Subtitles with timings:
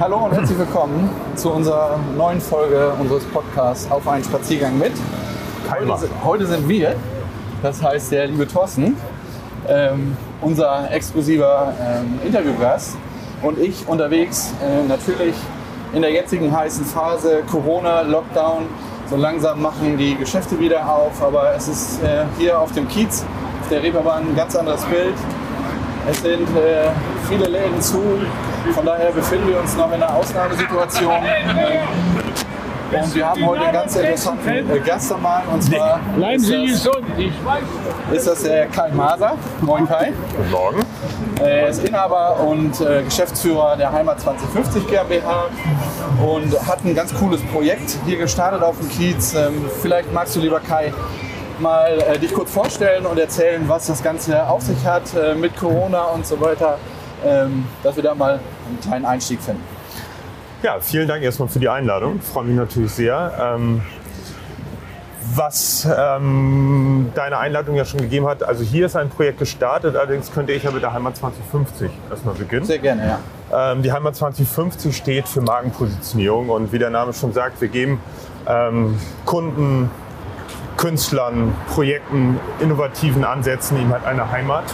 [0.00, 4.92] hallo und herzlich willkommen zu unserer neuen Folge unseres Podcasts Auf einen Spaziergang mit.
[5.70, 6.96] Heute, sind- heute sind wir,
[7.62, 8.96] das heißt der liebe Thorsten,
[9.68, 12.96] ähm, unser exklusiver ähm, Interviewgast
[13.42, 15.34] und ich unterwegs äh, natürlich
[15.92, 18.66] in der jetzigen heißen Phase Corona, Lockdown.
[19.08, 23.24] So langsam machen die Geschäfte wieder auf, aber es ist äh, hier auf dem Kiez,
[23.60, 25.14] auf der Reeperbahn ein ganz anderes Bild.
[26.10, 26.88] Es sind äh,
[27.28, 28.00] viele Läden zu,
[28.74, 31.14] von daher befinden wir uns noch in einer Ausnahmesituation.
[32.92, 36.64] Und wir haben heute einen ganz interessanten äh, Gast am Mann, und zwar Bleiben Sie
[36.64, 37.62] ist, gesund, ich weiß.
[38.08, 39.36] das, ist das der Kai Maser.
[39.60, 40.12] Moin Kai.
[40.36, 40.80] Guten Morgen.
[41.40, 45.46] Er ist Inhaber und äh, Geschäftsführer der Heimat 2050 GmbH
[46.20, 49.34] und hat ein ganz cooles Projekt hier gestartet auf dem Kiez.
[49.34, 50.92] Ähm, vielleicht magst du, lieber Kai,
[51.60, 55.56] mal äh, dich kurz vorstellen und erzählen, was das Ganze auf sich hat äh, mit
[55.56, 56.78] Corona und so weiter,
[57.82, 59.62] dass wir da mal einen kleinen Einstieg finden.
[60.62, 62.20] Ja, vielen Dank erstmal für die Einladung.
[62.22, 63.32] Ich freue mich natürlich sehr.
[63.56, 63.82] Ähm,
[65.34, 70.32] was ähm, deine Einladung ja schon gegeben hat, also hier ist ein Projekt gestartet, allerdings
[70.32, 72.64] könnte ich ja mit der Heimat 2050 erstmal beginnen.
[72.64, 73.06] Sehr gerne,
[73.50, 73.72] ja.
[73.72, 78.00] Ähm, die Heimat 2050 steht für Markenpositionierung und wie der Name schon sagt, wir geben
[78.46, 79.90] ähm, Kunden,
[80.80, 84.64] Künstlern, Projekten, innovativen Ansätzen eben halt eine Heimat,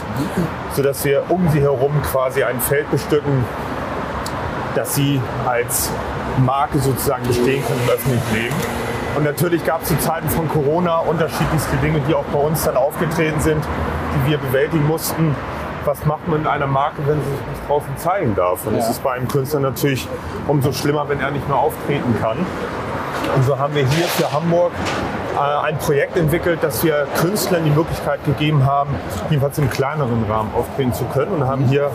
[0.73, 3.43] sodass wir um sie herum quasi ein Feld bestücken,
[4.73, 5.91] dass sie als
[6.45, 8.55] Marke sozusagen bestehen können im öffentlichen Leben.
[9.17, 12.77] Und natürlich gab es zu Zeiten von Corona unterschiedlichste Dinge, die auch bei uns dann
[12.77, 13.61] aufgetreten sind,
[14.15, 15.35] die wir bewältigen mussten.
[15.83, 18.65] Was macht man in einer Marke, wenn sie sich nicht draußen zeigen darf?
[18.65, 18.91] Und es Ja.
[18.91, 20.07] ist bei einem Künstler natürlich
[20.47, 22.37] umso schlimmer, wenn er nicht mehr auftreten kann.
[23.35, 24.71] Und so haben wir hier für Hamburg
[25.39, 28.95] ein Projekt entwickelt, dass wir Künstlern die Möglichkeit gegeben haben,
[29.29, 31.91] jedenfalls im kleineren Rahmen auftreten zu können und haben hier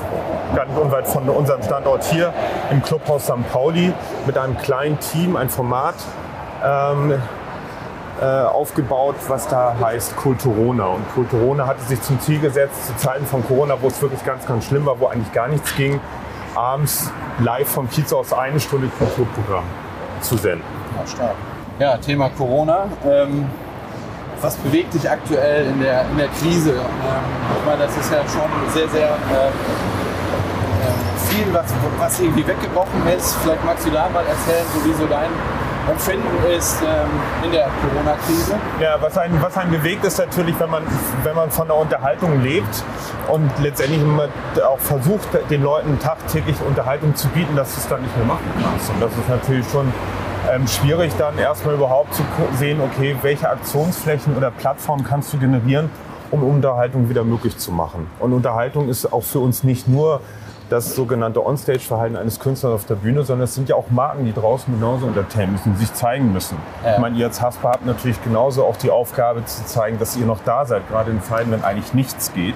[0.55, 2.33] ganz unweit von unserem Standort hier
[2.71, 3.51] im Clubhaus St.
[3.53, 3.93] Pauli
[4.27, 5.95] mit einem kleinen Team ein Format
[6.65, 7.15] ähm,
[8.21, 10.87] äh, aufgebaut, was da heißt Kulturona.
[10.87, 14.47] Und Kulturona hatte sich zum Ziel gesetzt, zu Zeiten von Corona, wo es wirklich ganz,
[14.47, 16.01] ganz schlimm war, wo eigentlich gar nichts ging,
[16.55, 17.11] abends
[17.41, 19.65] live vom Kiez aus eine Stunde Kulturprogramm
[20.21, 20.65] zu senden.
[20.97, 21.35] Ja, stark.
[21.83, 22.85] Ja, Thema Corona.
[23.05, 23.51] Ähm,
[24.41, 26.75] was bewegt dich aktuell in der, in der Krise?
[26.75, 26.79] Ähm,
[27.59, 29.53] ich meine, das ist ja schon sehr, sehr ähm,
[31.29, 31.67] viel, was,
[31.99, 33.37] was irgendwie weggebrochen ist.
[33.43, 35.27] Vielleicht magst du da mal erzählen, so wie so dein
[35.91, 37.11] Empfinden ist ähm,
[37.47, 38.55] in der Corona-Krise.
[38.81, 40.85] Ja, was einen, was einen bewegt, ist natürlich, wenn man,
[41.25, 42.85] wenn man von der Unterhaltung lebt
[43.27, 44.29] und letztendlich immer
[44.65, 48.49] auch versucht, den Leuten tagtäglich Unterhaltung zu bieten, dass du es dann nicht mehr machen
[48.63, 48.89] kannst.
[48.91, 49.93] Und das ist natürlich schon
[50.51, 52.23] ähm, schwierig, dann erstmal überhaupt zu
[52.59, 55.91] sehen, okay, welche Aktionsflächen oder Plattformen kannst du generieren,
[56.31, 58.09] um Unterhaltung wieder möglich zu machen.
[58.19, 60.21] Und Unterhaltung ist auch für uns nicht nur
[60.71, 64.33] das sogenannte Onstage-Verhalten eines Künstlers auf der Bühne, sondern es sind ja auch Marken, die
[64.33, 66.57] draußen genauso entertainen müssen, sich zeigen müssen.
[66.83, 66.95] Ja.
[66.95, 70.25] Ich meine, ihr als Haspa habt natürlich genauso auch die Aufgabe zu zeigen, dass ihr
[70.25, 72.55] noch da seid, gerade in Zeiten, wenn eigentlich nichts geht.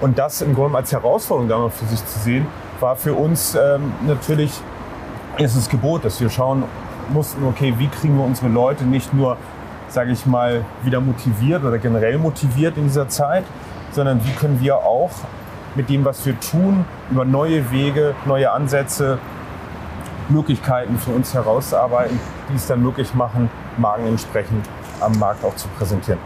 [0.00, 2.46] Und das im Grunde als Herausforderung damals für sich zu sehen,
[2.80, 4.50] war für uns ähm, natürlich
[5.38, 6.64] erstes Gebot, dass wir schauen
[7.10, 9.36] mussten, okay, wie kriegen wir unsere Leute nicht nur,
[9.88, 13.44] sage ich mal, wieder motiviert oder generell motiviert in dieser Zeit,
[13.92, 15.10] sondern wie können wir auch
[15.74, 19.18] mit dem, was wir tun, über neue Wege, neue Ansätze,
[20.28, 22.18] Möglichkeiten für uns herauszuarbeiten,
[22.50, 24.66] die es dann möglich machen, Marken entsprechend
[25.00, 26.18] am Markt auch zu präsentieren.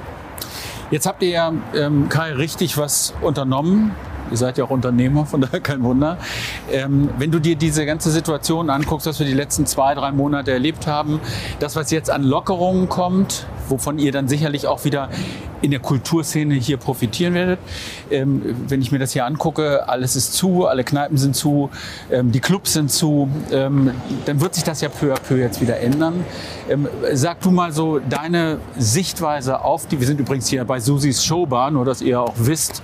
[0.90, 3.94] Jetzt habt ihr ja, ähm, Kai, richtig was unternommen.
[4.30, 6.18] Ihr seid ja auch Unternehmer, von daher kein Wunder.
[6.70, 10.52] Ähm, wenn du dir diese ganze Situation anguckst, was wir die letzten zwei, drei Monate
[10.52, 11.20] erlebt haben,
[11.58, 15.08] das, was jetzt an Lockerungen kommt, wovon ihr dann sicherlich auch wieder
[15.62, 17.58] in der Kulturszene hier profitieren werdet.
[18.10, 21.70] Ähm, wenn ich mir das hier angucke, alles ist zu, alle Kneipen sind zu,
[22.10, 23.90] ähm, die Clubs sind zu, ähm,
[24.26, 26.24] dann wird sich das ja peu à peu jetzt wieder ändern.
[26.68, 31.24] Ähm, sag du mal so deine Sichtweise auf die, wir sind übrigens hier bei Susis
[31.24, 32.82] Showbar, nur dass ihr auch wisst,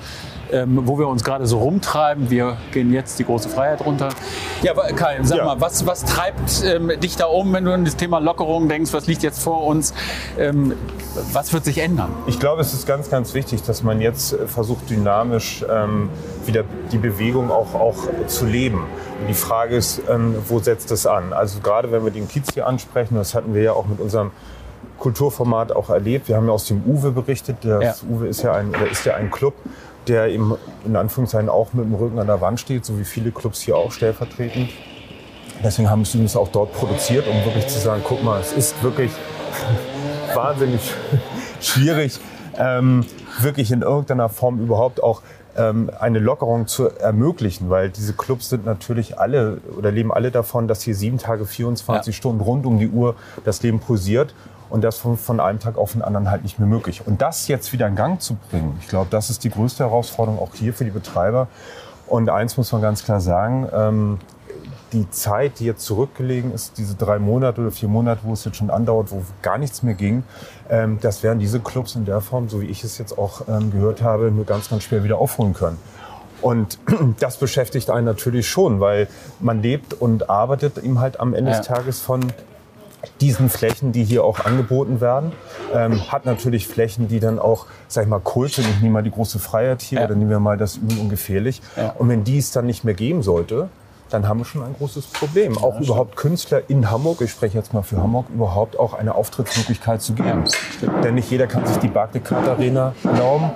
[0.52, 2.30] ähm, wo wir uns gerade so rumtreiben.
[2.30, 4.08] Wir gehen jetzt die große Freiheit runter.
[4.62, 5.44] Ja, Kai, sag Ja.
[5.44, 8.92] mal, was, was treibt ähm, dich da um, wenn du an das Thema Lockerung denkst?
[8.92, 9.94] Was liegt jetzt vor uns?
[10.38, 10.74] Ähm,
[11.32, 12.10] was wird sich ändern?
[12.26, 16.10] Ich glaube, es ist ganz, ganz wichtig, dass man jetzt äh, versucht, dynamisch ähm,
[16.44, 17.96] wieder die Bewegung auch, auch
[18.26, 18.84] zu leben.
[19.20, 21.32] Und die Frage ist, ähm, wo setzt es an?
[21.32, 24.30] Also gerade wenn wir den Kiez hier ansprechen, das hatten wir ja auch mit unserem
[24.98, 26.28] Kulturformat auch erlebt.
[26.28, 27.58] Wir haben ja aus dem Uwe berichtet.
[27.62, 28.08] Das Ja.
[28.08, 29.54] Uwe ist ja, ein, ist ja ein Club,
[30.08, 33.30] der eben in Anführungszeichen auch mit dem Rücken an der Wand steht, so wie viele
[33.30, 34.70] Clubs hier auch stellvertretend.
[35.62, 38.82] Deswegen haben wir es auch dort produziert, um wirklich zu sagen, guck mal, es ist
[38.82, 39.10] wirklich
[40.34, 40.92] wahnsinnig
[41.60, 42.20] schwierig,
[42.58, 43.04] ähm,
[43.40, 45.22] wirklich in irgendeiner Form überhaupt auch
[45.56, 50.68] ähm, eine Lockerung zu ermöglichen, weil diese Clubs sind natürlich alle oder leben alle davon,
[50.68, 52.16] dass hier sieben Tage, 24 ja.
[52.16, 54.34] Stunden rund um die Uhr das Leben pulsiert.
[54.68, 57.06] Und das von, von einem Tag auf den anderen halt nicht mehr möglich.
[57.06, 60.40] Und das jetzt wieder in Gang zu bringen, ich glaube, das ist die größte Herausforderung
[60.40, 61.48] auch hier für die Betreiber.
[62.06, 64.18] Und eins muss man ganz klar sagen, ähm,
[64.92, 68.56] die Zeit, die jetzt zurückgelegen ist, diese drei Monate oder vier Monate, wo es jetzt
[68.56, 70.22] schon andauert, wo gar nichts mehr ging,
[70.70, 73.72] ähm, das werden diese Clubs in der Form, so wie ich es jetzt auch ähm,
[73.72, 75.78] gehört habe, nur ganz, ganz schwer wieder aufholen können.
[76.40, 76.78] Und
[77.20, 79.08] das beschäftigt einen natürlich schon, weil
[79.40, 81.58] man lebt und arbeitet eben halt am Ende ja.
[81.58, 82.32] des Tages von
[83.20, 85.32] diesen Flächen, die hier auch angeboten werden,
[85.74, 88.68] ähm, hat natürlich Flächen, die dann auch, sag ich mal, Kult sind.
[88.68, 90.04] Ich nehme mal die große Freiheit hier ja.
[90.06, 91.62] oder nehmen wir mal das Üben ungefährlich.
[91.76, 91.94] Ja.
[91.98, 93.68] Und wenn die es dann nicht mehr geben sollte,
[94.10, 95.58] dann haben wir schon ein großes Problem.
[95.58, 99.14] Auch ja, überhaupt Künstler in Hamburg, ich spreche jetzt mal für Hamburg, überhaupt auch eine
[99.14, 100.44] Auftrittsmöglichkeit zu geben.
[101.02, 103.50] Denn nicht jeder kann sich die Barclaycard Arena erlauben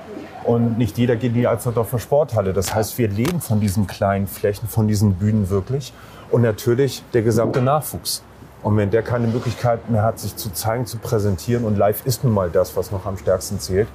[0.44, 2.52] und nicht jeder geht in die Alsterdorfer Sporthalle.
[2.52, 5.92] Das heißt, wir leben von diesen kleinen Flächen, von diesen Bühnen wirklich
[6.30, 8.22] und natürlich der gesamte Nachwuchs.
[8.62, 12.24] Und wenn der keine Möglichkeit mehr hat, sich zu zeigen, zu präsentieren und live ist
[12.24, 13.88] nun mal das, was noch am stärksten zählt,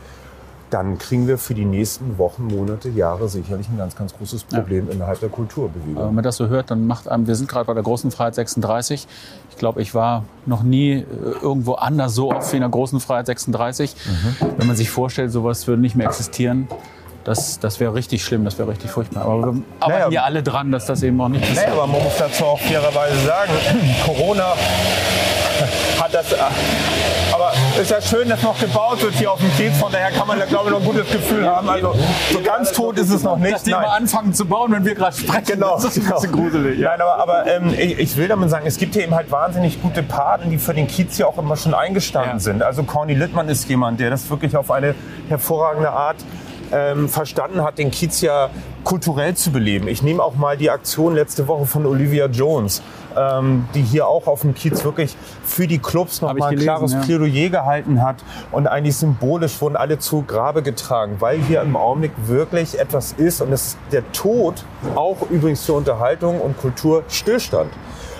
[0.71, 4.87] dann kriegen wir für die nächsten Wochen, Monate, Jahre sicherlich ein ganz, ganz großes Problem
[4.87, 4.93] ja.
[4.93, 6.07] innerhalb der Kulturbewegung.
[6.07, 8.35] wenn man das so hört, dann macht einem, wir sind gerade bei der großen Freiheit
[8.35, 9.07] 36.
[9.51, 11.05] Ich glaube, ich war noch nie äh,
[11.41, 13.95] irgendwo anders so oft wie in der großen Freiheit 36.
[13.95, 14.47] Mhm.
[14.57, 16.67] Wenn man sich vorstellt, sowas würde nicht mehr existieren,
[17.25, 19.23] das, das wäre richtig schlimm, das wäre richtig furchtbar.
[19.23, 21.67] Aber wir arbeiten naja, ja alle dran, dass das eben auch nicht passiert.
[21.67, 23.51] Naja, aber man muss dazu auch fairerweise sagen,
[24.05, 24.53] Corona
[25.99, 26.31] hat das.
[26.31, 26.37] Äh,
[27.33, 27.51] aber
[27.81, 29.75] ist ja schön, dass noch gebaut wird hier auf dem Kiez.
[29.77, 31.67] Von daher kann man da, glaube ich, noch ein gutes Gefühl haben.
[31.67, 31.95] Also
[32.31, 33.55] so ganz tot ist es noch nicht.
[33.55, 35.45] Dass die mal anfangen zu bauen, wenn wir gerade sprechen.
[35.45, 35.75] Genau.
[35.75, 36.07] Das ist genau.
[36.07, 36.79] ein bisschen gruselig.
[36.79, 36.91] Ja.
[36.91, 39.81] Nein, aber, aber ähm, ich, ich, will damit sagen, es gibt hier eben halt wahnsinnig
[39.81, 42.39] gute Paten, die für den Kiez hier auch immer schon eingestanden ja.
[42.39, 42.61] sind.
[42.61, 44.93] Also Corny Littmann ist jemand, der das wirklich auf eine
[45.27, 46.17] hervorragende Art
[46.71, 48.49] ähm, verstanden hat, den Kiez ja
[48.83, 49.87] kulturell zu beleben.
[49.87, 52.81] Ich nehme auch mal die Aktion letzte Woche von Olivia Jones,
[53.17, 57.01] ähm, die hier auch auf dem Kiez wirklich für die Clubs nochmal ein klares ja.
[57.01, 58.17] Plädoyer gehalten hat.
[58.51, 63.41] Und eigentlich symbolisch wurden alle zu Grabe getragen, weil hier im Augenblick wirklich etwas ist
[63.41, 64.63] und es der Tod
[64.95, 67.71] auch übrigens für Unterhaltung und Kultur Stillstand.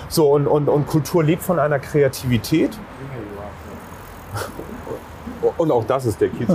[0.08, 2.70] So, und, und, und Kultur lebt von einer Kreativität
[5.56, 6.48] und auch das ist der Kiez.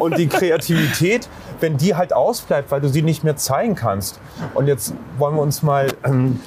[0.00, 1.28] und die Kreativität,
[1.60, 4.20] wenn die halt ausbleibt, weil du sie nicht mehr zeigen kannst.
[4.54, 6.40] Und jetzt wollen wir uns mal ähm,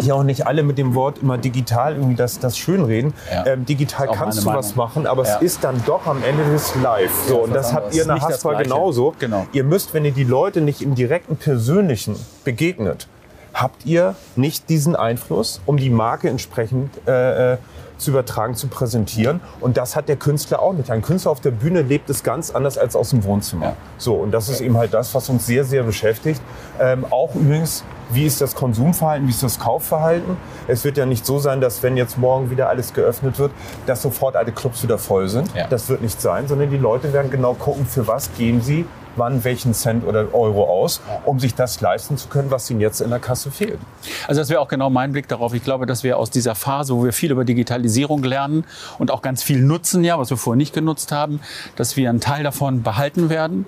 [0.00, 3.14] hier auch nicht alle mit dem Wort immer digital irgendwie das, das schönreden.
[3.32, 3.46] Ja.
[3.46, 4.58] Ähm, digital kannst du Meinung.
[4.58, 5.36] was machen, aber ja.
[5.36, 7.12] es ist dann doch am Ende des live.
[7.26, 9.14] So, ja, und das habt ihr in der genauso.
[9.18, 9.46] Genau.
[9.52, 13.08] Ihr müsst, wenn ihr die Leute nicht im direkten Persönlichen begegnet,
[13.54, 17.56] habt ihr nicht diesen Einfluss, um die Marke entsprechend äh, äh
[17.98, 19.40] zu übertragen, zu präsentieren.
[19.60, 20.90] Und das hat der Künstler auch nicht.
[20.90, 23.66] Ein Künstler auf der Bühne lebt es ganz anders als aus dem Wohnzimmer.
[23.66, 23.76] Ja.
[23.98, 26.40] So, und das ist eben halt das, was uns sehr, sehr beschäftigt.
[26.80, 30.36] Ähm, auch übrigens, wie ist das Konsumverhalten, wie ist das Kaufverhalten?
[30.68, 33.52] Es wird ja nicht so sein, dass wenn jetzt morgen wieder alles geöffnet wird,
[33.86, 35.52] dass sofort alle Clubs wieder voll sind.
[35.54, 35.66] Ja.
[35.66, 39.44] Das wird nicht sein, sondern die Leute werden genau gucken, für was geben sie wann
[39.44, 43.10] welchen Cent oder Euro aus, um sich das leisten zu können, was ihnen jetzt in
[43.10, 43.78] der Kasse fehlt.
[44.26, 45.54] Also das wäre auch genau mein Blick darauf.
[45.54, 48.64] Ich glaube, dass wir aus dieser Phase, wo wir viel über Digitalisierung lernen
[48.98, 51.40] und auch ganz viel nutzen, ja, was wir vorher nicht genutzt haben,
[51.76, 53.66] dass wir einen Teil davon behalten werden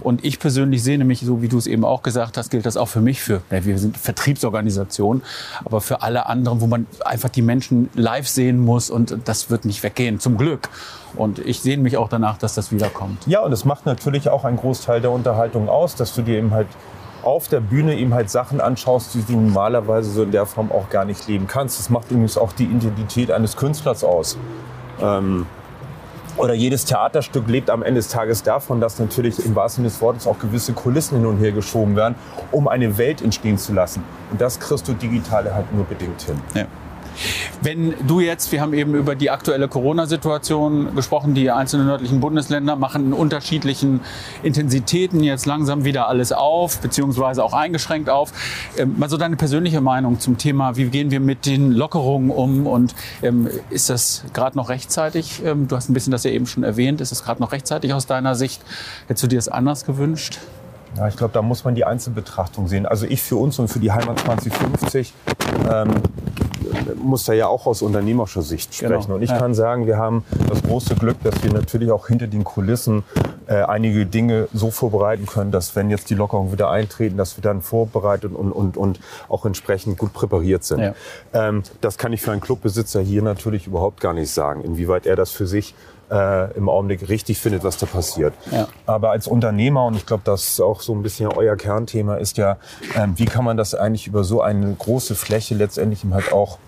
[0.00, 2.76] und ich persönlich sehe nämlich, so wie du es eben auch gesagt hast, gilt das
[2.76, 5.22] auch für mich, für, wir sind Vertriebsorganisation,
[5.64, 9.64] aber für alle anderen, wo man einfach die Menschen live sehen muss und das wird
[9.64, 10.68] nicht weggehen, zum Glück.
[11.16, 13.26] Und ich sehne mich auch danach, dass das wiederkommt.
[13.26, 16.52] Ja, und es macht natürlich auch einen Großteil der Unterhaltung aus, dass du dir eben
[16.52, 16.68] halt
[17.22, 20.88] auf der Bühne eben halt Sachen anschaust, die du normalerweise so in der Form auch
[20.88, 21.78] gar nicht leben kannst.
[21.78, 24.38] Das macht übrigens auch die Identität eines Künstlers aus.
[25.00, 25.46] Ähm,
[26.36, 30.00] oder jedes Theaterstück lebt am Ende des Tages davon, dass natürlich im wahrsten Sinne des
[30.00, 32.14] Wortes auch gewisse Kulissen hin und her geschoben werden,
[32.50, 34.02] um eine Welt entstehen zu lassen.
[34.30, 36.40] Und das kriegst du digital halt nur bedingt hin.
[36.54, 36.66] Ja.
[37.62, 42.76] Wenn du jetzt, wir haben eben über die aktuelle Corona-Situation gesprochen, die einzelnen nördlichen Bundesländer
[42.76, 44.00] machen in unterschiedlichen
[44.42, 48.32] Intensitäten jetzt langsam wieder alles auf, beziehungsweise auch eingeschränkt auf.
[48.76, 52.66] Ähm, mal so deine persönliche Meinung zum Thema, wie gehen wir mit den Lockerungen um
[52.66, 55.42] und ähm, ist das gerade noch rechtzeitig?
[55.44, 57.00] Ähm, du hast ein bisschen das ja eben schon erwähnt.
[57.00, 58.62] Ist es gerade noch rechtzeitig aus deiner Sicht?
[59.06, 60.38] Hättest du dir das anders gewünscht?
[60.96, 62.84] Ja, ich glaube, da muss man die Einzelbetrachtung sehen.
[62.86, 65.12] Also ich für uns und für die Heimat 2050
[65.70, 65.90] ähm,
[67.02, 68.92] muss da ja auch aus unternehmerischer Sicht genau.
[68.92, 69.06] sprechen.
[69.06, 69.16] Genau.
[69.16, 69.38] Und ich ja.
[69.38, 73.04] kann sagen, wir haben das große Glück, dass wir natürlich auch hinter den Kulissen
[73.46, 77.42] äh, einige Dinge so vorbereiten können, dass wenn jetzt die Lockerungen wieder eintreten, dass wir
[77.42, 80.80] dann vorbereitet und, und, und auch entsprechend gut präpariert sind.
[80.80, 80.94] Ja.
[81.32, 85.16] Ähm, das kann ich für einen Clubbesitzer hier natürlich überhaupt gar nicht sagen, inwieweit er
[85.16, 85.74] das für sich
[86.10, 88.34] äh, im Augenblick richtig findet, was da passiert.
[88.50, 88.68] Ja.
[88.86, 92.36] Aber als Unternehmer, und ich glaube, das ist auch so ein bisschen euer Kernthema, ist
[92.36, 92.56] ja,
[92.96, 96.58] ähm, wie kann man das eigentlich über so eine große Fläche letztendlich halt auch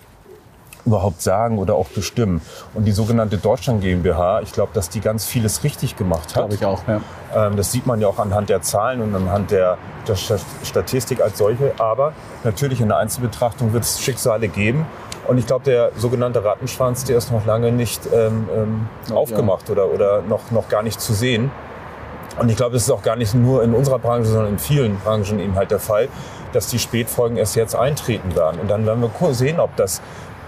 [0.85, 2.41] überhaupt sagen oder auch bestimmen.
[2.75, 6.49] Und die sogenannte Deutschland GmbH, ich glaube, dass die ganz vieles richtig gemacht hat.
[6.49, 7.01] Glaube ich auch, ja.
[7.35, 11.39] Ähm, das sieht man ja auch anhand der Zahlen und anhand der, der Statistik als
[11.39, 11.73] solche.
[11.79, 12.13] Aber
[12.45, 14.87] natürlich in der Einzelbetrachtung wird es Schicksale geben.
[15.27, 19.71] Und ich glaube, der sogenannte Rattenschwanz, der ist noch lange nicht ähm, ähm, Ja, aufgemacht
[19.71, 21.51] oder, oder noch, noch gar nicht zu sehen.
[22.39, 24.99] Und ich glaube, das ist auch gar nicht nur in unserer Branche, sondern in vielen
[24.99, 26.09] Branchen eben halt der Fall,
[26.53, 28.61] dass die Spätfolgen erst jetzt eintreten werden.
[28.61, 30.01] Und dann werden wir sehen, ob das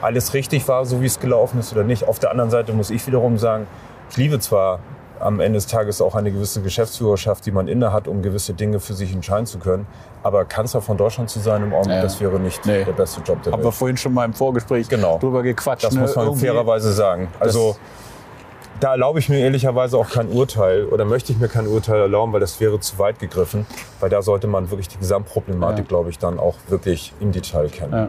[0.03, 2.09] alles richtig war, so wie es gelaufen ist oder nicht.
[2.09, 3.67] Auf der anderen Seite muss ich wiederum sagen,
[4.11, 4.81] ich liebe zwar
[5.21, 8.81] am Ende des Tages auch eine gewisse Geschäftsführerschaft, die man inne hat, um gewisse Dinge
[8.81, 9.87] für sich entscheiden zu können.
[10.23, 12.03] Aber Kanzler von Deutschland zu sein im Augenblick, Ja.
[12.03, 12.85] das wäre nicht Nee.
[12.85, 15.19] der beste Job der Haben wir vorhin schon mal im Vorgespräch Genau.
[15.19, 15.85] drüber gequatscht.
[15.85, 16.01] Das ne?
[16.01, 17.29] muss man Irgendwie- fairerweise sagen.
[17.41, 17.77] Also
[18.81, 22.33] da erlaube ich mir ehrlicherweise auch kein Urteil oder möchte ich mir kein Urteil erlauben,
[22.33, 23.67] weil das wäre zu weit gegriffen.
[24.01, 25.89] Weil da sollte man wirklich die Gesamtproblematik, Ja.
[25.89, 27.93] glaube ich, dann auch wirklich im Detail kennen.
[27.93, 28.09] Ja.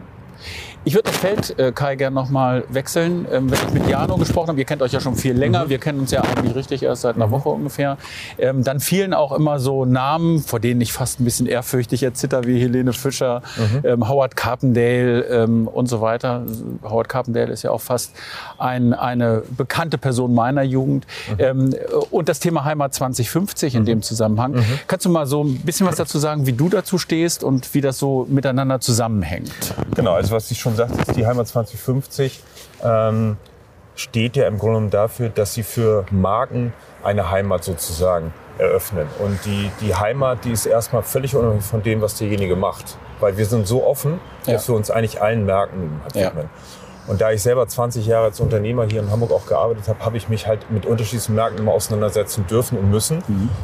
[0.88, 3.26] Ich würde das Feld, äh, Kai, gerne nochmal wechseln.
[3.32, 5.68] Ähm, wenn ich mit Jano gesprochen habe, ihr kennt euch ja schon viel länger, Mhm.
[5.70, 7.98] wir kennen uns ja eigentlich richtig erst seit einer Woche ungefähr,
[8.38, 12.44] ähm, dann fielen auch immer so Namen, vor denen ich fast ein bisschen ehrfürchtig erzitter,
[12.44, 13.80] wie Helene Fischer, Mhm.
[13.84, 16.44] ähm, Howard Carpendale ähm, und so weiter.
[16.84, 18.12] Howard Carpendale ist ja auch fast
[18.58, 21.04] ein, eine bekannte Person meiner Jugend.
[21.30, 21.34] Mhm.
[21.40, 21.74] Ähm,
[22.12, 24.52] und das Thema Heimat 2050 in dem Zusammenhang.
[24.52, 24.64] Mhm.
[24.86, 27.80] Kannst du mal so ein bisschen was dazu sagen, wie du dazu stehst und wie
[27.80, 29.74] das so miteinander zusammenhängt?
[29.96, 32.42] Genau, also was ich schon sagte, ist die Heimat 2050
[32.84, 33.36] ähm,
[33.94, 39.06] steht ja im Grunde genommen dafür, dass sie für Marken eine Heimat sozusagen eröffnen.
[39.18, 42.96] Und die, die Heimat, die ist erstmal völlig unabhängig von dem, was derjenige macht.
[43.20, 44.72] Weil wir sind so offen, dass Ja.
[44.72, 46.32] wir uns eigentlich allen Märkten halt Ja.
[47.06, 50.16] Und da ich selber 20 Jahre als Unternehmer hier in Hamburg auch gearbeitet habe, habe
[50.16, 53.22] ich mich halt mit unterschiedlichen Märkten immer auseinandersetzen dürfen und müssen.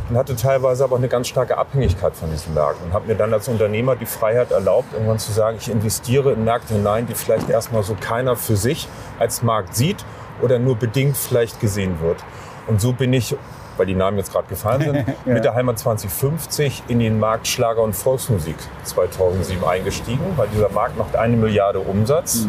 [0.08, 2.86] Und hatte teilweise aber auch eine ganz starke Abhängigkeit von diesen Märkten.
[2.86, 6.44] Und habe mir dann als Unternehmer die Freiheit erlaubt, irgendwann zu sagen, ich investiere in
[6.44, 10.04] Märkte hinein, die vielleicht erstmal so keiner für sich als Markt sieht
[10.40, 12.18] oder nur bedingt vielleicht gesehen wird.
[12.68, 13.36] Und so bin ich,
[13.76, 17.82] weil die Namen jetzt gerade gefallen sind, mit der Heimat 2050 in den Markt Schlager
[17.82, 22.46] und Volksmusik 2007 eingestiegen, weil dieser Markt macht eine Milliarde Umsatz,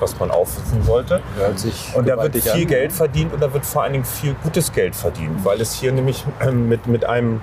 [0.00, 1.20] was man aufwissen sollte.
[1.36, 2.66] Hört sich Und da wird viel an.
[2.66, 5.92] Geld verdient und da wird vor allen Dingen viel gutes Geld verdient, weil es hier
[5.92, 7.40] nämlich ähm, mit, mit, einem,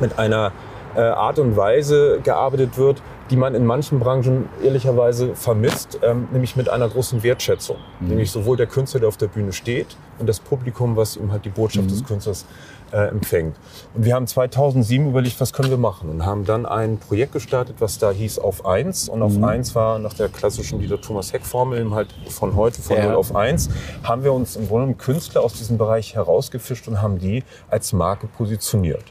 [0.00, 0.52] mit einer
[0.96, 6.56] äh, Art und Weise gearbeitet wird, die man in manchen Branchen ehrlicherweise vermisst, ähm, nämlich
[6.56, 7.76] mit einer großen Wertschätzung.
[8.00, 11.44] Nämlich sowohl der Künstler, der auf der Bühne steht, und das Publikum, was ihm halt
[11.44, 12.44] die Botschaft des Künstlers
[12.92, 13.56] äh, empfängt.
[13.94, 17.76] Und wir haben 2007 überlegt, was können wir machen und haben dann ein Projekt gestartet,
[17.80, 19.08] was da hieß Auf 1.
[19.08, 22.80] Und auf 1 war nach der klassischen Dieter Thomas Heck Formel eben halt von heute
[22.80, 23.06] von Ja.
[23.06, 23.70] 0 auf 1,
[24.04, 28.26] haben wir uns im Grunde Künstler aus diesem Bereich herausgefischt und haben die als Marke
[28.26, 29.04] positioniert.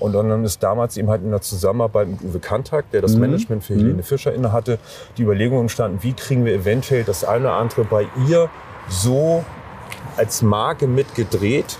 [0.00, 3.64] Und dann ist damals eben halt in der Zusammenarbeit mit Uwe Kantak, der das Management
[3.64, 4.78] für Helene Fischer innehatte,
[5.16, 8.48] die Überlegung entstanden, wie kriegen wir eventuell das eine oder andere bei ihr
[8.88, 9.44] so
[10.16, 11.78] als Marke mitgedreht,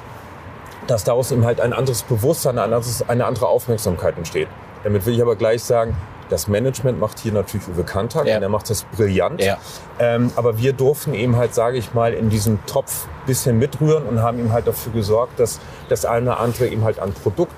[0.86, 4.48] dass daraus eben halt ein anderes Bewusstsein, eine andere Aufmerksamkeit entsteht.
[4.84, 5.96] Damit will ich aber gleich sagen,
[6.30, 8.36] das Management macht hier natürlich Uwe Kantak Ja.
[8.36, 9.42] und er macht das brillant.
[9.42, 9.58] Ja.
[9.98, 14.22] Ähm, aber wir durften eben halt, sage ich mal, in diesem Topf bisschen mitrühren und
[14.22, 17.54] haben ihm halt dafür gesorgt, dass das eine oder andere eben halt an Produkt,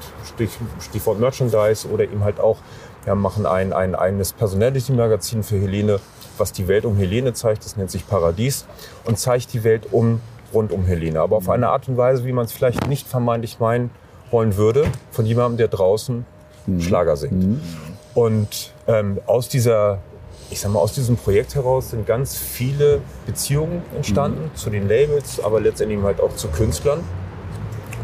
[0.80, 2.58] Stichwort Merchandise oder eben halt auch,
[3.04, 6.00] wir machen ein, ein eigenes Personality-Magazin für Helene,
[6.38, 8.66] was die Welt um Helene zeigt, das nennt sich Paradies
[9.04, 10.20] und zeigt die Welt um,
[10.52, 11.20] rund um Helene.
[11.20, 13.90] Aber auf eine Art und Weise, wie man es vielleicht nicht vermeintlich meinen
[14.30, 16.26] wollen würde, von jemandem, der draußen
[16.80, 17.60] Schlager singt.
[18.14, 20.00] Und ähm, aus dieser,
[20.50, 25.38] ich sag mal, aus diesem Projekt heraus sind ganz viele Beziehungen entstanden zu den Labels,
[25.38, 27.00] aber letztendlich halt auch zu Künstlern.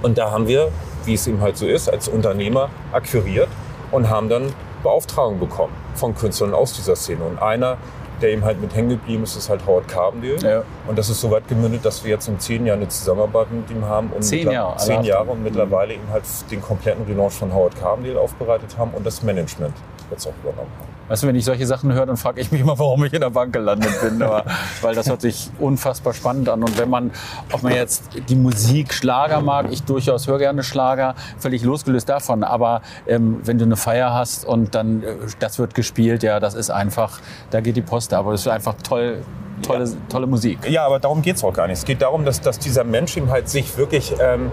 [0.02, 0.70] Und da haben wir,
[1.06, 3.48] wie es eben halt so ist, als Unternehmer akquiriert
[3.90, 7.24] und haben dann Beauftragung bekommen von Künstlern aus dieser Szene.
[7.24, 7.76] Und einer,
[8.20, 10.38] der eben halt mit hängen geblieben ist, ist halt Howard Carbendale.
[10.38, 10.62] Ja.
[10.88, 13.70] Und das ist so weit gemündet, dass wir jetzt in zehn Jahren eine Zusammenarbeit mit
[13.70, 14.10] ihm haben.
[14.10, 18.18] Und Zehn Jahre, Zehn Jahre und mittlerweile eben halt den kompletten Relaunch von Howard Carbendale
[18.18, 19.74] aufbereitet haben und das Management
[20.10, 20.91] jetzt auch übernommen haben.
[21.08, 23.20] Weißt du, wenn ich solche Sachen höre, dann frage ich mich immer, warum ich in
[23.20, 24.22] der Bank gelandet bin.
[24.22, 24.44] Aber,
[24.80, 26.62] weil das hört sich unfassbar spannend an.
[26.62, 27.10] Und wenn man,
[27.52, 32.44] ob man jetzt die Musik Schlager mag, ich durchaus höre gerne Schlager, völlig losgelöst davon.
[32.44, 36.54] Aber ähm, wenn du eine Feier hast und dann äh, das wird gespielt, ja, das
[36.54, 38.12] ist einfach, da geht die Post.
[38.14, 38.20] ab.
[38.20, 39.22] Aber das ist einfach toll,
[39.62, 40.68] tolle, tolle Musik.
[40.68, 41.78] Ja, aber darum geht es auch gar nicht.
[41.78, 44.50] Es geht darum, dass, dass dieser Mensch eben halt sich wirklich ähm,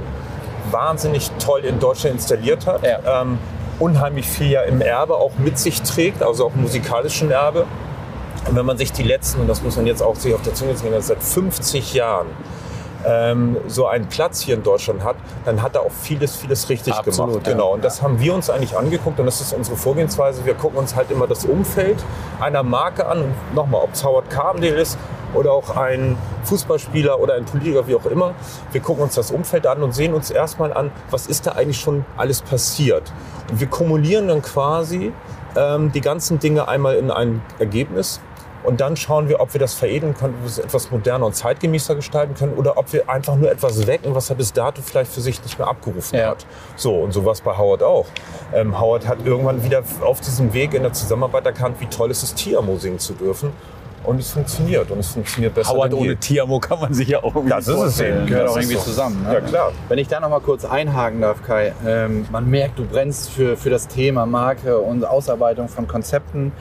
[0.71, 2.83] wahnsinnig toll in Deutschland installiert hat.
[2.83, 3.21] Ja.
[3.21, 3.37] Ähm,
[3.79, 7.65] unheimlich viel ja im Erbe auch mit sich trägt, also auch im musikalischen Erbe.
[8.47, 10.53] Und wenn man sich die letzten, und das muss man jetzt auch sich auf der
[10.53, 12.27] Zunge ziehen, seit 50 Jahren
[13.05, 16.93] ähm, so einen Platz hier in Deutschland hat, dann hat er auch vieles, vieles richtig
[16.93, 17.47] Absolut, gemacht.
[17.47, 17.53] ja.
[17.53, 17.73] Genau.
[17.73, 20.45] Und das haben wir uns eigentlich angeguckt und das ist unsere Vorgehensweise.
[20.45, 21.97] Wir gucken uns halt immer das Umfeld
[22.39, 23.23] einer Marke an.
[23.53, 24.97] Nochmal, ob es Howard Carbondale ist
[25.33, 28.33] oder auch ein Fußballspieler oder ein Politiker, wie auch immer.
[28.71, 31.79] Wir gucken uns das Umfeld an und sehen uns erstmal an, was ist da eigentlich
[31.79, 33.11] schon alles passiert.
[33.49, 35.11] Und wir kumulieren dann quasi
[35.55, 38.19] ähm, die ganzen Dinge einmal in ein Ergebnis.
[38.61, 41.33] Und dann schauen wir, ob wir das veredeln können, ob wir es etwas moderner und
[41.33, 45.13] zeitgemäßer gestalten können oder ob wir einfach nur etwas wecken, was er bis dato vielleicht
[45.13, 46.31] für sich nicht mehr abgerufen Ja.
[46.31, 46.45] hat.
[46.75, 48.05] So, und so war es bei Howard auch.
[48.53, 52.21] Ähm, Howard hat irgendwann wieder auf diesem Weg in der Zusammenarbeit erkannt, wie toll es
[52.21, 53.53] ist, singen zu dürfen.
[54.03, 54.89] Und es funktioniert.
[54.91, 57.75] Und es funktioniert besser Howard ohne Tiamo kann man sich ja auch irgendwie Das ist
[57.79, 58.25] es eben.
[58.25, 58.81] Gehört auch irgendwie so.
[58.81, 59.23] zusammen.
[59.23, 59.33] Ne?
[59.33, 59.71] Ja, klar.
[59.87, 61.73] Wenn ich da noch mal kurz einhaken darf, Kai.
[61.85, 66.51] Ähm, man merkt, du brennst für, für das Thema Marke und Ausarbeitung von Konzepten.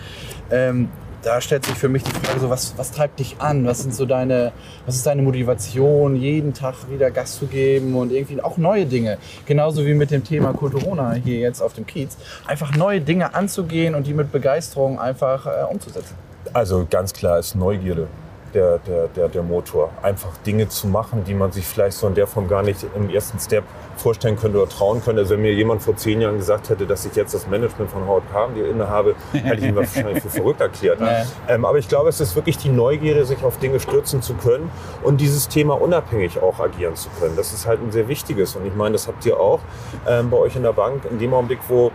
[0.51, 0.89] Ähm,
[1.23, 3.67] da stellt sich für mich die Frage so, was, was treibt dich an?
[3.67, 4.53] Was sind so deine,
[4.87, 9.19] was ist deine Motivation, jeden Tag wieder Gas zu geben und irgendwie auch neue Dinge?
[9.47, 12.17] Genauso wie mit dem Thema Kulturona hier jetzt auf dem Kiez.
[12.47, 16.15] Einfach neue Dinge anzugehen und die mit Begeisterung einfach äh, umzusetzen.
[16.53, 18.09] Also ganz klar ist Neugierde
[18.55, 19.91] der, der, der, der Motor.
[20.03, 23.11] Einfach Dinge zu machen, die man sich vielleicht so in der Form gar nicht im
[23.11, 23.65] ersten Step
[23.97, 25.23] vorstellen könnte oder trauen könnte.
[25.23, 28.07] Also wenn mir jemand vor zehn Jahren gesagt hätte, dass ich jetzt das Management von
[28.07, 31.01] Howard Carbondale innehabe, hätte ich ihn wahrscheinlich für verrückt erklärt.
[31.01, 31.25] Ja.
[31.49, 34.71] Ähm, aber ich glaube, es ist wirklich die Neugierde, sich auf Dinge stürzen zu können
[35.03, 37.37] und dieses Thema unabhängig auch agieren zu können.
[37.37, 38.57] Das ist halt ein sehr wichtiges.
[38.57, 39.61] Und ich meine, das habt ihr auch
[40.07, 41.93] ähm, bei euch in der Bank in dem Augenblick, wo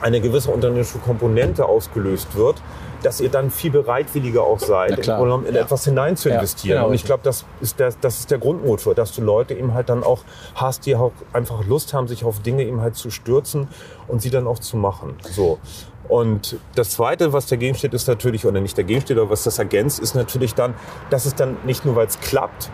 [0.00, 2.62] eine gewisse unternehmerische Komponente ausgelöst wird,
[3.02, 4.90] dass ihr dann viel bereitwilliger auch seid.
[5.02, 5.62] Grunde genommen in Ja.
[5.62, 6.76] etwas hinein zu Ja, investieren.
[6.78, 6.88] genau.
[6.88, 9.88] Und ich glaube, das ist der, das ist der Grundmotor, dass du Leute eben halt
[9.88, 10.20] dann auch
[10.54, 13.68] hast, die auch einfach Lust haben, sich auf Dinge eben halt zu stürzen
[14.08, 15.14] und sie dann auch zu machen.
[15.30, 15.58] So.
[16.08, 19.58] Und das Zweite, was dagegen steht, ist natürlich, oder nicht dagegen steht, aber was das
[19.60, 20.74] ergänzt, ist natürlich dann,
[21.08, 22.70] dass es dann nicht nur, weil es klappt,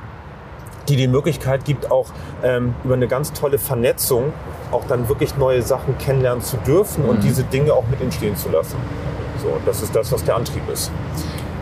[0.89, 2.07] die die Möglichkeit gibt, auch
[2.43, 4.33] ähm, über eine ganz tolle Vernetzung
[4.73, 8.49] auch dann wirklich neue Sachen kennenlernen zu dürfen und diese Dinge auch mit entstehen zu
[8.49, 8.77] lassen.
[9.43, 10.91] So, und das ist das, was der Antrieb ist.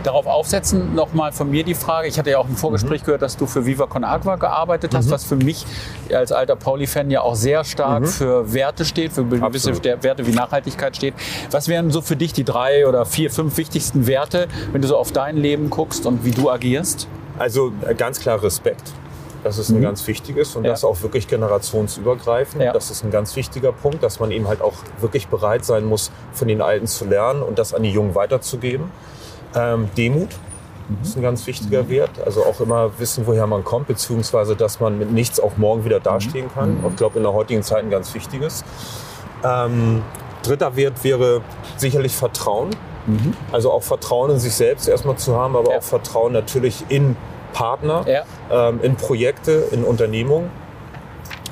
[0.03, 2.07] Darauf aufsetzen nochmal von mir die Frage.
[2.07, 3.05] Ich hatte ja auch im Vorgespräch Mhm.
[3.05, 5.65] gehört, dass du für Viva Con Agua gearbeitet hast, was für mich
[6.13, 9.77] als alter Pauli-Fan ja auch sehr stark für Werte steht, für gewisse Mhm.
[9.77, 10.03] Absolut.
[10.03, 11.15] Werte wie Nachhaltigkeit steht.
[11.49, 14.95] Was wären so für dich die drei oder vier, fünf wichtigsten Werte, wenn du so
[14.95, 17.07] auf dein Leben guckst und wie du agierst?
[17.39, 18.83] Also äh, ganz klar Respekt.
[19.45, 20.71] Das ist ein ganz wichtiges und Ja.
[20.71, 22.63] das auch wirklich generationsübergreifend.
[22.63, 22.73] Ja.
[22.73, 26.09] Das ist ein ganz wichtiger Punkt, dass man eben halt auch wirklich bereit sein muss,
[26.33, 28.89] von den Alten zu lernen und das an die Jungen weiterzugeben.
[29.55, 30.29] Ähm, Demut
[31.03, 32.09] ist ein ganz wichtiger Wert.
[32.25, 35.99] Also auch immer wissen, woher man kommt, beziehungsweise dass man mit nichts auch morgen wieder
[35.99, 36.83] dastehen kann.
[36.89, 38.63] Ich glaube, in der heutigen Zeit ein ganz wichtiges.
[39.43, 40.01] Ähm,
[40.41, 41.41] dritter Wert wäre
[41.77, 42.71] sicherlich Vertrauen.
[43.51, 45.77] Also auch Vertrauen in sich selbst erstmal zu haben, aber Ja.
[45.77, 47.15] auch Vertrauen natürlich in
[47.55, 48.23] Partner, Ja.
[48.51, 50.51] ähm, in Projekte, in Unternehmungen.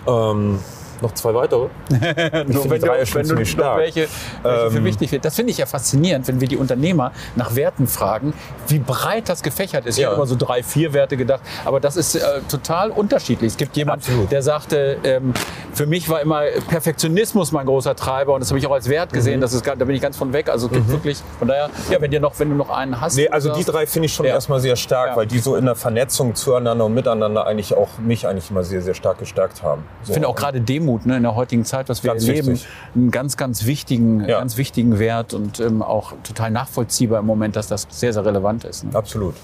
[0.05, 0.59] Ähm,
[1.03, 1.67] noch zwei weitere.
[1.89, 4.07] Nur wenn die du, wenn du noch welche, welche
[4.43, 5.23] für Ähm, wichtig wird.
[5.25, 8.33] Das finde ich ja faszinierend, wenn wir die Unternehmer nach Werten fragen,
[8.67, 9.97] wie breit das gefächert ist.
[9.97, 10.07] Ich Ja.
[10.07, 13.51] habe immer so drei, vier Werte gedacht, aber das ist äh, total unterschiedlich.
[13.51, 14.31] Es gibt jemanden, Absolut.
[14.31, 15.33] der sagte, ähm,
[15.73, 19.13] für mich war immer Perfektionismus mein großer Treiber und das habe ich auch als Wert
[19.13, 19.37] gesehen.
[19.37, 19.41] Mhm.
[19.41, 20.49] Das ist, da bin ich ganz von weg.
[20.49, 23.15] Also es gibt wirklich, von daher, ja, wenn dir noch, wenn du noch einen hast.
[23.15, 24.33] Nee, also die drei finde ich schon Ja.
[24.33, 25.15] erstmal sehr stark, Ja.
[25.15, 28.81] weil die so in der Vernetzung zueinander und miteinander eigentlich auch mich eigentlich immer sehr,
[28.81, 29.83] sehr stark gestärkt haben.
[30.05, 32.67] Ich finde auch gerade Demut ne, in der heutigen Zeit, was wir Ganz erleben, wichtig.
[32.95, 34.39] einen ganz, ganz wichtigen, Ja.
[34.39, 38.63] ganz wichtigen Wert und ähm, auch total nachvollziehbar im Moment, dass das sehr, sehr relevant
[38.63, 38.83] ist.
[38.85, 38.91] Ne?
[38.93, 39.35] Absolut.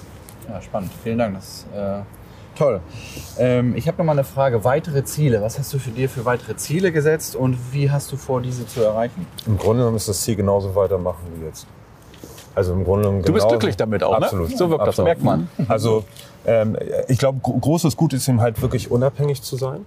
[0.48, 0.92] Ja, spannend.
[1.04, 1.36] Vielen Dank.
[1.36, 2.02] Das äh,
[2.58, 2.82] toll.
[3.38, 4.64] Ähm, ich habe noch mal eine Frage.
[4.64, 5.42] Weitere Ziele.
[5.42, 8.66] Was hast du für dir für weitere Ziele gesetzt und wie hast du vor, diese
[8.66, 9.28] zu erreichen?
[9.46, 11.68] Im Grunde genommen ist das Ziel genauso weitermachen wie jetzt.
[12.56, 14.26] Also im Grunde genommen Du bist glücklich damit auch, ne?
[14.26, 14.58] Absolut.
[14.58, 15.18] So wirkt das Absolut.
[15.18, 15.22] auch.
[15.24, 15.48] Merkt man.
[15.70, 16.04] Also
[16.46, 16.76] ähm,
[17.08, 19.86] ich glaube, gro großes Gut ist eben halt wirklich unabhängig zu sein.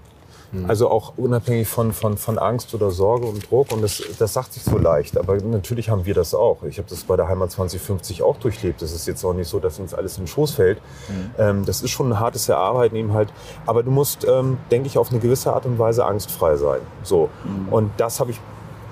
[0.68, 3.72] Also auch unabhängig von, von, von Angst oder Sorge und Druck.
[3.72, 5.16] Und das, das sagt sich so leicht.
[5.16, 6.62] Aber natürlich haben wir das auch.
[6.64, 8.82] Ich habe das bei der Heimat 2050 auch durchlebt.
[8.82, 10.78] Es ist jetzt auch nicht so, dass uns alles in den Schoß fällt.
[11.38, 13.32] Ähm, das ist schon ein hartes Erarbeiten eben halt.
[13.64, 16.80] Aber du musst, ähm, denke ich, auf eine gewisse Art und Weise angstfrei sein.
[17.02, 17.30] So.
[17.70, 18.40] Und das habe ich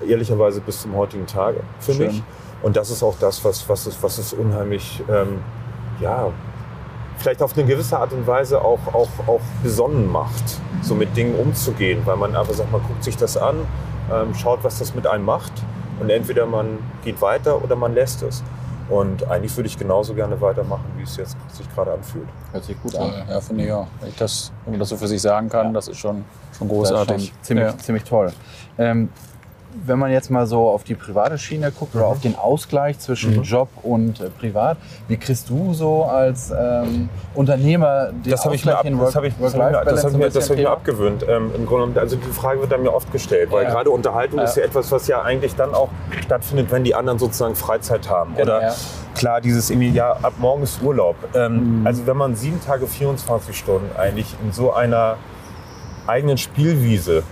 [0.07, 2.07] ehrlicherweise bis zum heutigen Tage für Schön.
[2.07, 2.23] mich.
[2.63, 5.39] Und das ist auch das, was, was, es, was es unheimlich, ähm,
[5.99, 6.31] ja,
[7.21, 10.43] vielleicht auf eine gewisse Art und Weise auch, auch, auch besonnen macht,
[10.81, 13.55] so mit Dingen umzugehen, weil man einfach sagt, man guckt sich das an,
[14.11, 15.51] ähm, schaut, was das mit einem macht
[15.99, 18.43] und entweder man geht weiter oder man lässt es.
[18.89, 22.27] Und eigentlich würde ich genauso gerne weitermachen, wie es jetzt sich gerade anfühlt.
[22.51, 23.87] Hört sich gut Ja, ja, finde ich auch.
[24.01, 26.25] Wenn, ich das, wenn man das so für sich sagen kann, das ist schon,
[26.57, 27.27] schon Das ist großartig.
[27.27, 27.77] schon ziemlich, Ja.
[27.77, 28.33] ziemlich toll.
[28.77, 29.07] Ähm,
[29.85, 33.41] wenn man jetzt mal so auf die private Schiene guckt oder auf den Ausgleich zwischen
[33.43, 38.65] Job und äh, Privat, wie kriegst du so als ähm, Unternehmer den Das habe ich,
[38.65, 40.63] mir ab- in das hab ich, das hab das hab ich, mir- das hab ich
[40.63, 41.25] mir abgewöhnt.
[41.27, 43.69] Ähm, Im Grunde, also die Frage wird dann mir oft gestellt, weil Ja.
[43.71, 44.45] gerade Unterhaltung Ja.
[44.45, 45.89] ist ja etwas, was ja eigentlich dann auch
[46.23, 48.35] stattfindet, wenn die anderen sozusagen Freizeit haben.
[48.35, 48.73] Genau, Oder ja.
[49.15, 51.15] klar, dieses irgendwie, ja, ab morgen ist Urlaub.
[51.33, 51.87] Ähm, Mhm.
[51.87, 55.17] Also wenn man sieben Tage, 24 Stunden eigentlich in so einer
[56.07, 57.23] eigenen Spielwiese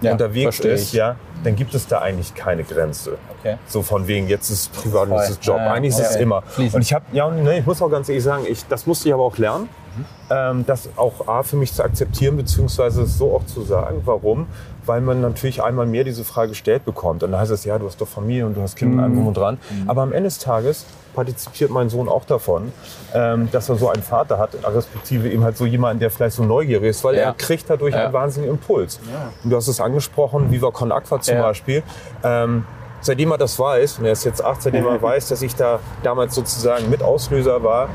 [0.00, 3.18] Ja, unterwegs ist, ja, dann gibt es da eigentlich keine Grenze.
[3.38, 3.56] Okay.
[3.66, 5.58] So von wegen, jetzt ist es privat, jetzt ist Job.
[5.58, 6.42] Eigentlich ist es immer.
[6.42, 6.74] Fließend.
[6.74, 9.14] Und ich habe, ja, nee, ich muss auch ganz ehrlich sagen, ich, das musste ich
[9.14, 10.04] aber auch lernen, Mhm.
[10.30, 14.02] ähm, das auch A für mich zu akzeptieren, beziehungsweise so auch zu sagen.
[14.04, 14.46] Warum?
[14.86, 17.22] Weil man natürlich einmal mehr diese Frage gestellt bekommt.
[17.22, 19.14] Und dann heißt es, ja, du hast doch Familie und du hast Kinder und allem
[19.16, 19.58] drum und dran.
[19.70, 19.90] Mhm.
[19.90, 20.84] Aber am Ende des Tages
[21.18, 22.70] partizipiert mein Sohn auch davon,
[23.12, 26.44] ähm, dass er so einen Vater hat, respektive eben halt so jemanden, der vielleicht so
[26.44, 27.22] neugierig ist, weil Ja.
[27.22, 28.04] er kriegt dadurch Ja.
[28.04, 29.00] einen wahnsinnigen Impuls.
[29.42, 31.42] Und du hast es angesprochen, Viva Con Aqua zum Ja.
[31.42, 31.82] Beispiel.
[32.22, 32.64] Ähm,
[33.00, 35.80] seitdem er das weiß, und er ist jetzt acht, seitdem er weiß, dass ich da
[36.04, 37.88] damals sozusagen mit Auslöser war,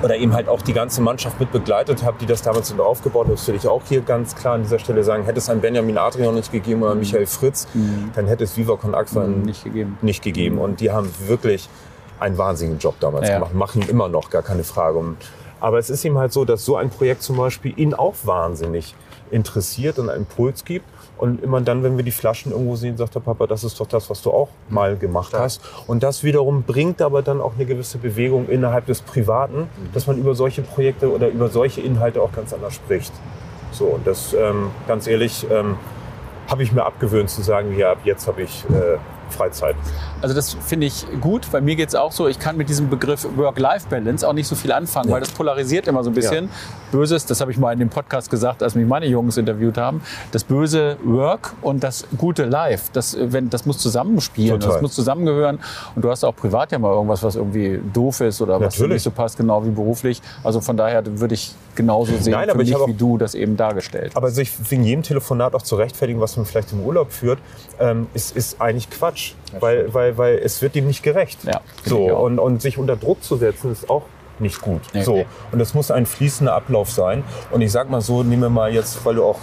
[0.00, 3.26] oder eben halt auch die ganze Mannschaft mit begleitet habe, die das damals mit aufgebaut
[3.26, 5.60] hat, das will ich auch hier ganz klar an dieser Stelle sagen, hätte es einen
[5.60, 7.66] Benjamin Adrian nicht gegeben oder einen Michael Fritz,
[8.14, 9.98] dann hätte es Viva Con Aqua Nicht gegeben.
[10.00, 10.58] nicht gegeben.
[10.58, 11.68] Und die haben wirklich
[12.20, 13.34] einen wahnsinnigen Job damals Ja.
[13.34, 15.00] gemacht, machen immer noch, gar keine Frage.
[15.60, 18.94] Aber es ist eben halt so, dass so ein Projekt zum Beispiel ihn auch wahnsinnig
[19.30, 20.86] interessiert und einen Impuls gibt.
[21.18, 23.88] Und immer dann, wenn wir die Flaschen irgendwo sehen, sagt der Papa, das ist doch
[23.88, 25.60] das, was du auch mal gemacht hast.
[25.88, 30.16] Und das wiederum bringt aber dann auch eine gewisse Bewegung innerhalb des Privaten, dass man
[30.16, 33.12] über solche Projekte oder über solche Inhalte auch ganz anders spricht.
[33.72, 35.76] So, und das, ähm, ganz ehrlich, ähm,
[36.48, 38.96] habe ich mir abgewöhnt zu sagen, ja, ab jetzt habe ich äh,
[39.32, 39.76] Freizeit.
[40.20, 42.90] Also das finde ich gut, weil mir geht es auch so, ich kann mit diesem
[42.90, 46.50] Begriff Work-Life-Balance auch nicht so viel anfangen, weil das polarisiert immer so ein bisschen.
[46.90, 50.00] Böses, das habe ich mal in dem Podcast gesagt, als mich meine Jungs interviewt haben,
[50.32, 54.74] das böse Work und das gute Life, das, wenn, das muss zusammenspielen, Total.
[54.74, 55.58] das muss zusammengehören.
[55.94, 58.94] Und du hast auch privat ja mal irgendwas, was irgendwie doof ist oder was Natürlich.
[58.94, 60.22] nicht so passt, genau wie beruflich.
[60.42, 63.56] Also von daher würde ich genauso sehen, Nein, aber ich mich, wie du das eben
[63.56, 67.38] dargestellt Aber sich wegen jedem Telefonat auch zu rechtfertigen, was man vielleicht im Urlaub führt,
[67.80, 69.32] ähm, ist, ist eigentlich Quatsch.
[69.60, 71.38] weil, weil, weil es wird dem nicht gerecht.
[71.44, 74.02] Ja, so, und, und sich unter Druck zu setzen, ist auch
[74.40, 74.82] nicht gut.
[74.92, 75.02] Nee.
[75.02, 75.24] So.
[75.52, 77.24] Und es muss ein fließender Ablauf sein.
[77.50, 79.38] Und ich sag mal so, nehmen wir mal jetzt, weil du auch,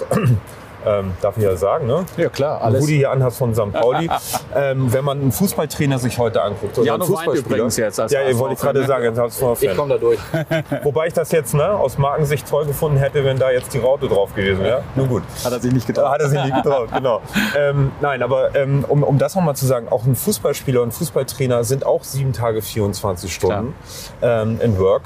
[0.85, 2.05] ähm, darf ich ja sagen, ne?
[2.17, 2.81] Ja klar, alles.
[2.81, 3.71] Rudi hier anhast von St.
[3.73, 4.09] Pauli.
[4.55, 8.11] ähm, wenn man einen Fußballtrainer sich heute anguckt, oder Jano einen Fußballspieler, übrigens jetzt als
[8.11, 9.61] ja, HSV wollte ich gerade Fan, sagen, als.
[9.61, 10.19] Ich komme da durch.
[10.83, 14.07] Wobei ich das jetzt ne, aus Markensicht toll gefunden hätte, wenn da jetzt die Raute
[14.07, 14.83] drauf gewesen wäre.
[14.95, 15.23] Nun gut.
[15.43, 16.09] Hat er sich nicht getraut.
[16.09, 17.21] hat er sich nicht getraut, genau.
[17.57, 21.63] Ähm, nein, aber ähm, um, um das nochmal zu sagen, auch ein Fußballspieler und Fußballtrainer
[21.63, 23.73] sind auch sieben Tage 24 Stunden
[24.21, 25.03] ähm, in Work.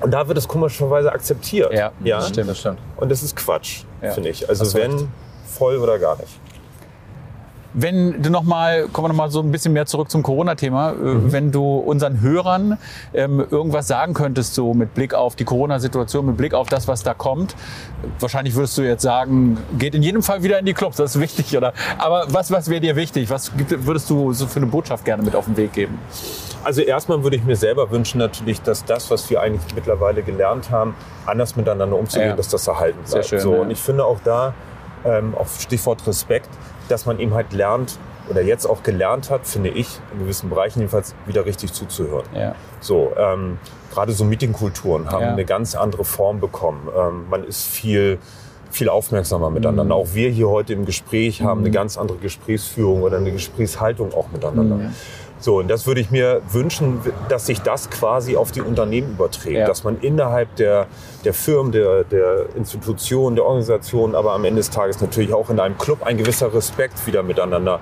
[0.00, 1.72] Und da wird es komischerweise akzeptiert.
[1.72, 2.18] Ja, ja?
[2.18, 2.50] das stimmt.
[2.50, 2.78] Das stimmt.
[2.96, 4.48] Und das ist Quatsch, Ja, finde ich.
[4.48, 5.08] Also wenn
[5.46, 6.38] voll oder gar nicht.
[7.72, 10.90] Wenn du noch mal, kommen wir noch mal so ein bisschen mehr zurück zum Corona-Thema.
[10.90, 11.32] Äh, Mhm.
[11.32, 12.78] Wenn du unseren Hörern
[13.14, 17.02] ähm, irgendwas sagen könntest, so mit Blick auf die Corona-Situation, mit Blick auf das, was
[17.02, 17.54] da kommt,
[18.18, 21.20] wahrscheinlich würdest du jetzt sagen, geht in jedem Fall wieder in die Clubs, das ist
[21.20, 21.72] wichtig, oder?
[21.98, 23.30] Aber was, was wäre dir wichtig?
[23.30, 25.98] Was würdest du so für eine Botschaft gerne mit auf den Weg geben?
[26.64, 30.70] Also erstmal würde ich mir selber wünschen natürlich, dass das, was wir eigentlich mittlerweile gelernt
[30.70, 32.36] haben, anders miteinander umzugehen, Ja.
[32.36, 33.28] dass das erhalten Sehr bleibt.
[33.28, 33.60] schön, so, ja.
[33.60, 34.52] Und ich finde auch da,
[35.04, 36.48] ähm, auf Stichwort Respekt,
[36.90, 37.98] dass man eben halt lernt
[38.28, 42.24] oder jetzt auch gelernt hat, finde ich, in gewissen Bereichen jedenfalls wieder richtig zuzuhören.
[42.34, 42.54] Ja.
[42.80, 43.58] So, ähm,
[43.92, 45.32] gerade so Meetingkulturen haben Ja.
[45.32, 46.88] eine ganz andere Form bekommen.
[46.96, 48.18] Ähm, man ist viel,
[48.70, 49.54] viel aufmerksamer Mhm.
[49.54, 49.94] miteinander.
[49.96, 54.28] Auch wir hier heute im Gespräch haben eine ganz andere Gesprächsführung oder eine Gesprächshaltung auch
[54.32, 54.76] miteinander.
[54.76, 54.94] Mhm.
[55.40, 57.00] So, und das würde ich mir wünschen,
[57.30, 59.56] dass sich das quasi auf die Unternehmen überträgt.
[59.56, 59.66] Ja.
[59.66, 60.86] Dass man innerhalb der,
[61.24, 65.58] der Firmen, der, der Institutionen, der Organisationen, aber am Ende des Tages natürlich auch in
[65.58, 67.80] einem Club ein gewisser Respekt wieder miteinander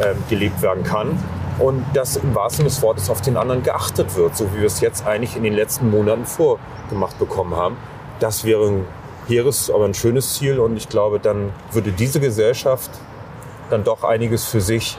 [0.00, 1.18] ähm, gelebt werden kann.
[1.58, 4.66] Und dass im wahrsten Sinne des Wortes auf den anderen geachtet wird, so wie wir
[4.66, 7.76] es jetzt eigentlich in den letzten Monaten vorgemacht bekommen haben.
[8.20, 8.84] Das wäre ein
[9.26, 10.60] hehres, aber ein schönes Ziel.
[10.60, 12.90] Und ich glaube, dann würde diese Gesellschaft
[13.70, 14.98] dann doch einiges für sich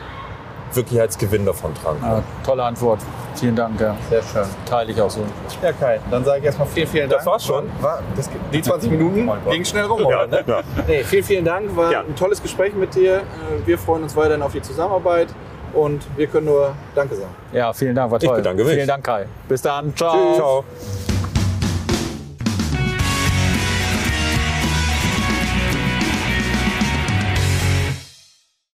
[0.76, 2.00] wirklich als Gewinn davon tragen.
[2.02, 3.00] Ja, tolle Antwort.
[3.36, 3.80] Vielen Dank.
[3.80, 3.96] Ja.
[4.10, 4.44] Sehr schön.
[4.66, 5.22] Teile ich auch so.
[5.62, 7.20] Ja, Kai, dann sage ich erstmal vielen, vielen Dank.
[7.22, 7.66] Das war's schon.
[7.82, 10.28] War, das, die 20 Minuten ging schnell rum, Ja, oder?
[10.28, 10.44] Ne?
[10.46, 10.62] ja.
[10.88, 11.76] Nee, vielen, vielen Dank.
[11.76, 12.00] War Ja.
[12.02, 13.18] ein tolles Gespräch mit dir.
[13.18, 13.22] Äh,
[13.66, 15.28] Wir freuen uns weiterhin auf die Zusammenarbeit
[15.74, 17.34] und wir können nur Danke sagen.
[17.52, 18.36] Ja, vielen Dank, war toll.
[18.38, 18.74] bedanke mich.
[18.74, 19.26] Vielen Dank, Kai.
[19.48, 19.96] Bis dann.
[19.96, 20.36] Ciao.
[20.36, 21.23] Ciao.